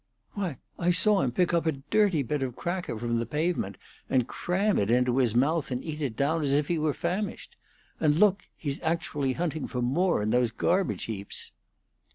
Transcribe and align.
"Why, 0.31 0.57
I 0.79 0.89
saw 0.89 1.21
him 1.21 1.31
pick 1.31 1.53
up 1.53 1.67
a 1.67 1.73
dirty 1.73 2.23
bit 2.23 2.41
of 2.41 2.55
cracker 2.55 2.97
from 2.97 3.19
the 3.19 3.25
pavement 3.27 3.77
and 4.09 4.27
cram 4.27 4.79
it 4.79 4.89
into 4.89 5.17
his 5.19 5.35
mouth 5.35 5.69
and 5.69 5.83
eat 5.83 6.01
it 6.01 6.15
down 6.15 6.41
as 6.41 6.55
if 6.55 6.69
he 6.69 6.79
were 6.79 6.91
famished. 6.91 7.55
And 7.99 8.15
look! 8.15 8.45
he's 8.57 8.81
actually 8.81 9.33
hunting 9.33 9.67
for 9.67 9.83
more 9.83 10.23
in 10.23 10.31
those 10.31 10.49
garbage 10.49 11.03
heaps!" 11.03 11.51